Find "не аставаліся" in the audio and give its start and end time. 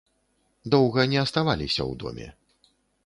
1.11-1.81